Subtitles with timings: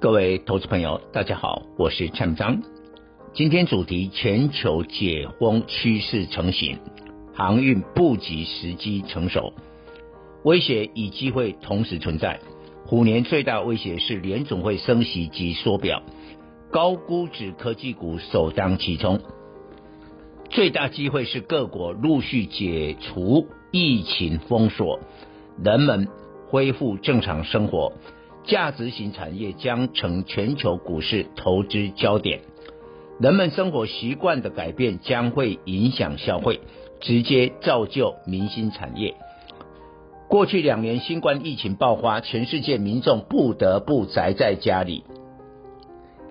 [0.00, 2.62] 各位投资朋友，大家好，我是蔡明彰。
[3.34, 6.78] 今天主题：全球解封趋势成型，
[7.34, 9.52] 航运布局时机成熟，
[10.42, 12.40] 威胁与机会同时存在。
[12.86, 16.02] 虎年最大威胁是联总会升息及缩表，
[16.70, 19.20] 高估值科技股首当其冲。
[20.48, 24.98] 最大机会是各国陆续解除疫情封锁。
[25.62, 26.08] 人们
[26.48, 27.92] 恢复正常生活，
[28.44, 32.40] 价值型产业将成全球股市投资焦点。
[33.20, 36.60] 人们生活习惯的改变将会影响消费，
[37.00, 39.14] 直接造就明星产业。
[40.28, 45.04] 过去两年新冠疫情爆发，全世界民众不得不宅在家里，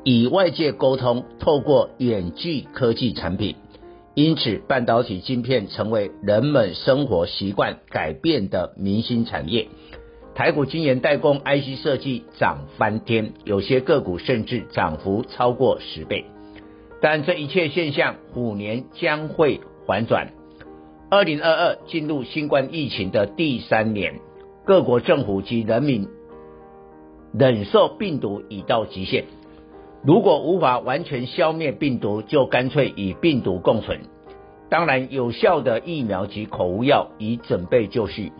[0.03, 3.55] 与外界沟通，透过远距科技产品。
[4.15, 9.67] 因此，半导体晶片成为人们生活习惯改变的明星产业。
[10.35, 16.25] 台股晶圆代工 IC 设计涨翻天，有些个股甚至涨幅超过十倍。
[17.01, 20.31] 但这一切现象，虎年将会反转。
[21.09, 24.19] 二零二二进入新冠疫情的第三年，
[24.65, 26.07] 各国政府及人民
[27.33, 29.25] 忍受病毒已到极限。
[30.05, 33.99] 如果无法完全消灭病毒，就干脆与病毒共存。
[34.69, 38.31] 当然，有效的疫苗及口服药已准备就绪。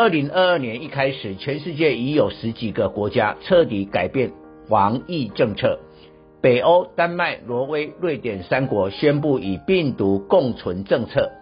[0.00, 4.30] 二零二二年一开始，全世界已有十几个国家彻底改变
[4.68, 5.80] 防疫政策。
[6.40, 11.32] 北欧、丹麦、挪威、瑞典三国宣布与病毒共存政策，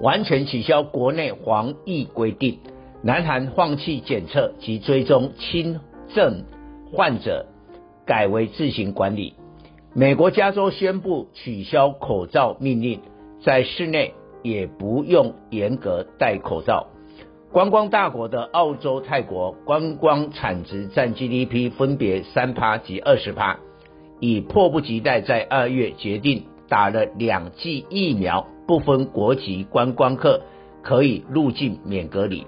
[0.00, 2.58] 完全取消国内防疫规定。
[3.00, 5.78] 南韩放弃检测及追踪轻
[6.12, 6.42] 症
[6.92, 7.46] 患者。
[8.06, 9.34] 改为自行管理。
[9.94, 12.98] 美国加州宣布取消口罩命令，
[13.40, 16.88] 在室内也不用严格戴口罩。
[17.52, 23.58] 观光大国的澳洲、泰国观光产值占 GDP 分别三趴及二十趴，
[24.20, 30.42] 已迫不及待在二月决定打了两剂疫苗，不分国籍观光客
[30.80, 32.46] 可以入境免隔离。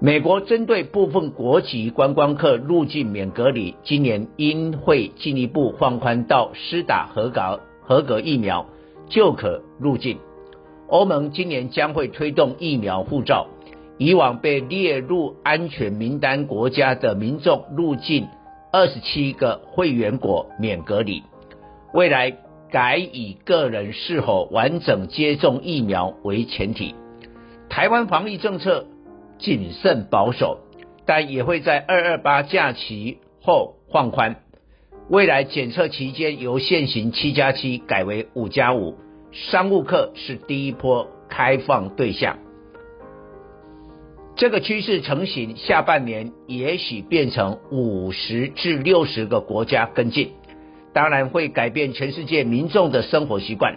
[0.00, 8.66] 美国针对部分国籍观光客入境免隔离，今年应会进一步放宽到施打合格合格疫苗
[9.08, 10.18] 就可入境。
[10.88, 13.46] 欧盟今年将会推动疫苗护照，
[13.98, 18.28] 以往被列入安全名单国家的民众入境
[18.72, 21.22] 二十七个会员国免隔离，
[21.92, 22.36] 未来
[22.70, 26.94] 改以个人是否完整接种疫苗为前提。
[27.68, 28.86] 台湾防疫政策。
[29.40, 30.58] 谨慎保守，
[31.06, 34.34] 但也会在二二八假期后放宽。
[35.08, 38.96] 未来检测期间由现行七加七改为五加五，
[39.30, 42.38] 商务客是第一波开放对象。
[44.38, 50.30] 这个趋势成型，下半年也许变成五十至六十个国家跟进，
[50.92, 53.76] 当然会改变全世界民众的生活习惯，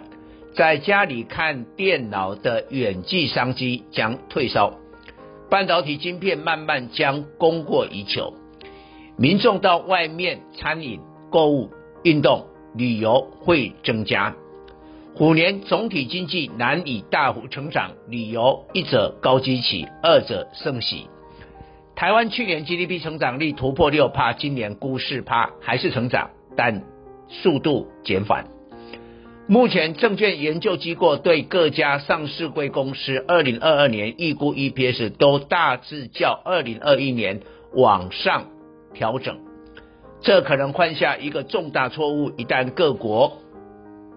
[0.54, 4.78] 在家里看电脑的远距商机将退烧。
[5.50, 8.32] 半导体晶片慢慢将供过于求，
[9.18, 11.70] 民众到外面餐饮、购物、
[12.04, 12.46] 运动、
[12.76, 14.36] 旅游会增加。
[15.14, 21.06] 虎年总体经济难以大幅成长，理由一者高基期，二者盛喜。
[21.94, 26.82] 台湾去年 GDP 成长率突破六趴，今年估四趴，还是成长，但
[27.28, 28.46] 速度减缓。
[29.46, 37.40] 目前，证券研究机构对各家上市柜公司二零二二年预估 EPS 都大致较二零二一年
[37.74, 38.46] 往上
[38.94, 39.38] 调整，
[40.22, 42.30] 这可能犯下一个重大错误。
[42.38, 43.41] 一旦各国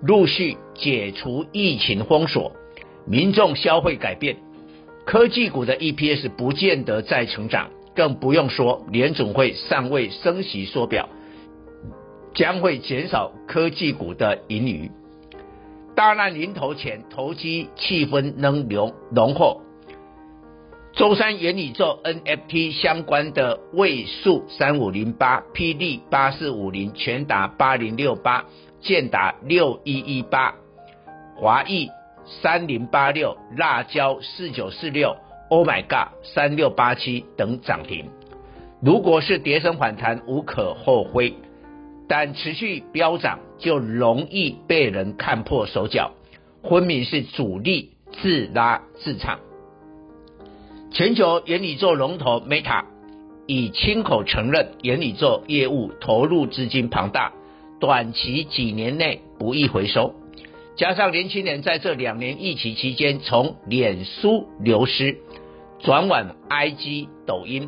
[0.01, 2.51] 陆续解除疫情封锁，
[3.07, 4.38] 民众消费改变，
[5.06, 11.09] 科技股的 EPS 不见得再成长，更不用说联总会尚未升息缩表，
[12.33, 14.92] 将会减少科技股的盈余。
[15.95, 19.62] 大难临头前，投机气氛仍浓浓厚。
[20.95, 28.45] 周三元宇宙 NFT 相关的位数三五零八、霹雳八四五零、全达八零六八、
[28.80, 30.56] 建达六一一八、
[31.36, 31.89] 华裔
[32.25, 35.18] 三零八六、辣椒四九四六、
[35.50, 38.09] Oh My God 三六八七等涨停。
[38.81, 41.33] 如果是跌升反弹，无可厚非；
[42.07, 46.13] 但持续飙涨，就容易被人看破手脚，
[46.63, 49.42] 分明是主力自拉自唱。
[50.95, 52.86] 全球元宇宙龙头 Meta
[53.47, 57.33] 已亲口承认，元宇宙业务投入资金庞大，
[57.81, 60.15] 短期几年内不易回收。
[60.77, 65.18] 加上年轻人在这两年疫情期间从脸书流失，
[65.80, 67.68] 转往 IG、抖音，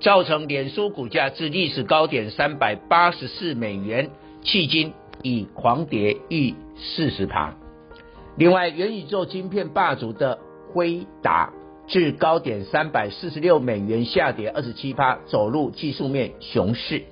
[0.00, 4.08] 造成脸书股价自历史高点三百八十四美元，
[4.42, 7.54] 迄今已狂跌逾四十趴。
[8.38, 10.38] 另外，元宇宙晶片霸主的
[10.72, 11.52] 辉达。
[11.88, 17.04] 至高点三百四十六美元，下跌二十七趴，走入技术面熊市。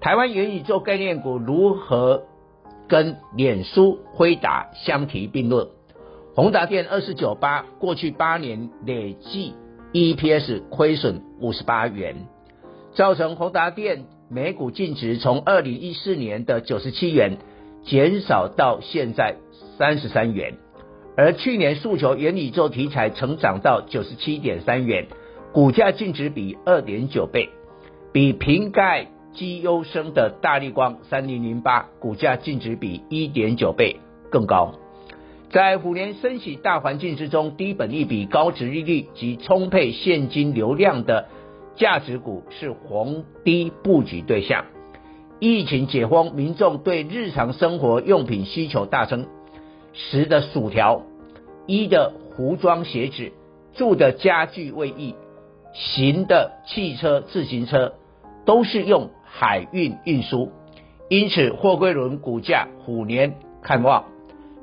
[0.00, 2.22] 台湾元宇宙概念股如何
[2.86, 5.66] 跟脸书、辉达相提并论？
[6.36, 9.54] 宏达电二四九八，过去八年累计
[9.92, 12.28] EPS 亏损五十八元，
[12.94, 17.38] 造成宏达电每股净值从二零一四年的九十七元
[17.82, 19.34] 减少到现在
[19.76, 20.54] 三十三元。
[21.18, 25.08] 而去年诉求元宇宙题材成长到九十七点三元，
[25.52, 27.48] 股价净值比二点九倍，
[28.12, 33.96] 比瓶盖绩优生的大力光三零零八股价净值比一点九倍
[34.30, 34.74] 更高。
[35.50, 41.26] 在虎年升息大环境之中，低本利比、高殖利率及充沛现金流量的
[41.74, 44.66] 价值股是逢低布局对象。
[45.40, 49.26] 疫情解封，民众对日常生活用品需求大增。
[49.94, 51.02] 食的薯条，
[51.68, 53.30] 衣的服装鞋子，
[53.74, 55.14] 住的家具卫浴，
[55.74, 57.92] 行的汽车自行车，
[58.46, 60.50] 都是用海运运输，
[61.10, 64.06] 因此货柜轮股价虎年看旺。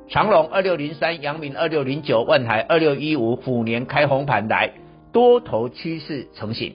[0.08, 4.72] 长隆二六零三、阳明二六零九、万海二六一五虎年开红盘来，
[5.12, 6.74] 多头趋势成型。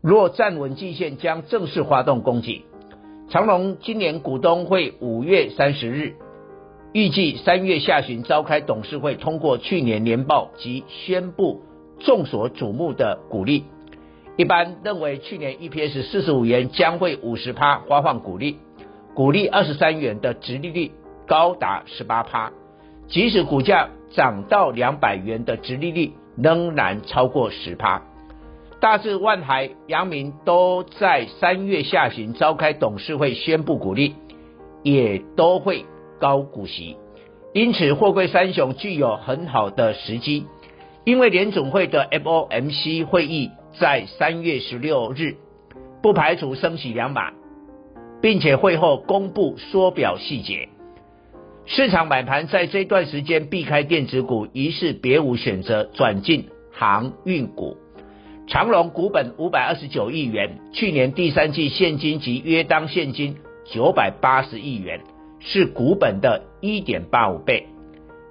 [0.00, 2.64] 若站稳季线，将正式发动攻击。
[3.30, 6.16] 长隆今年股东会五月三十日。
[6.94, 11.60] 预计三月下旬召开董事会，通过去年年报及宣布
[11.98, 13.64] 众所瞩目的股利。
[14.36, 18.58] 一般认为，去年 EPS 四十五元将会五十趴发放股利，
[19.12, 20.92] 股利二十三元的殖利率
[21.26, 22.52] 高达十八趴。
[23.08, 28.02] 即使股价涨到两百元的殖利率仍然超过十趴。
[28.78, 34.14] 大致万海、阳明都在三月下旬召开董事会宣布股利，
[34.84, 35.84] 也都会。
[36.20, 36.96] 高股息，
[37.52, 40.46] 因此货柜三雄具有很好的时机。
[41.04, 45.36] 因为联总会的 FOMC 会议在三月十六日，
[46.02, 47.32] 不排除升息两码，
[48.22, 50.70] 并且会后公布缩表细节。
[51.66, 57.76] 市场买盘在这段时间避开电子股，于是别无选择，转进航运股。
[58.46, 65.00] 长荣股本五百二十九亿元，去年第三季现金及约当现金九百八十亿元。
[65.46, 67.66] 是股本的一点八五倍，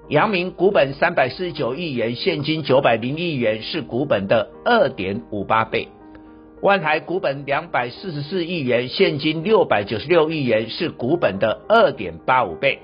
[0.09, 5.89] 阳明股本三百四十九亿元，现金九百零亿元，是股本的二点五八倍。
[6.59, 12.79] 万台股本两百四十四亿元，现金六百九十六亿元，是股本的二点八五倍。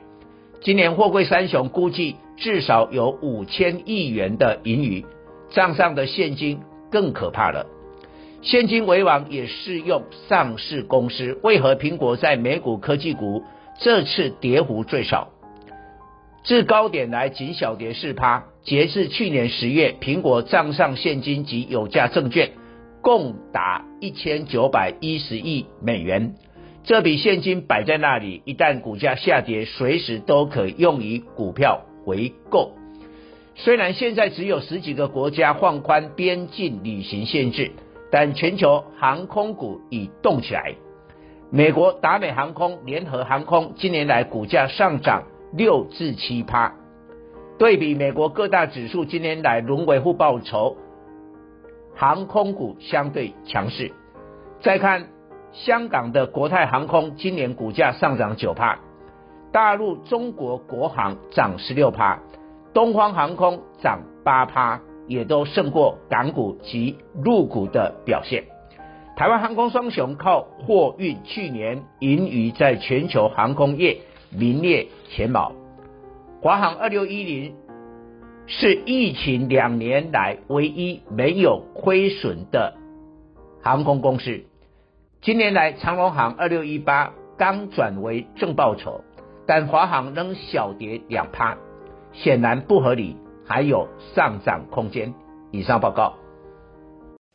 [0.61, 5.05] 今年货柜三雄估计至少有五千亿元的盈余，
[5.49, 6.59] 账上的现金
[6.91, 7.65] 更可怕了。
[8.43, 13.41] 现金为王也适用上市公司，为何苹果在美股科技股？
[13.81, 15.29] 这次跌幅最少，
[16.43, 18.43] 自高点来仅小跌四趴。
[18.62, 22.51] 截至去年十月，苹果账上现金及有价证券
[23.01, 26.36] 共达一千九百一十亿美元。
[26.83, 32.74] 这笔现金摆在那里，一旦股价下跌，随时都可用于股票回购。
[33.55, 37.71] 虽然现在只有十几个国家放宽边境旅行限制，
[38.12, 40.75] 但全球航空股已动起来。
[41.51, 46.75] 美国达美航空、联合航空今年来股价上涨六至七趴，
[47.58, 50.77] 对比美国各大指数今年来轮为负报酬，
[51.96, 53.91] 航空股相对强势。
[54.62, 55.08] 再看
[55.51, 58.77] 香港的国泰航空，今年股价上涨九趴，
[59.51, 62.20] 大陆中国国航涨十六趴，
[62.75, 68.44] 东方航空涨八趴，也都胜过港股及陆股的表现。
[69.19, 73.99] 台湾航空双雄靠货运，去年盈余在全球航空业
[74.31, 75.51] 名列前茅。
[76.41, 77.53] 华航二六一零
[78.47, 82.75] 是疫情两年来唯一没有亏损的
[83.61, 84.45] 航空公司。
[85.21, 89.03] 今年来长荣航二六一八刚转为正报酬，
[89.45, 91.57] 但华航仍小跌两趴，
[92.13, 95.13] 显然不合理，还有上涨空间。
[95.51, 96.13] 以上报告。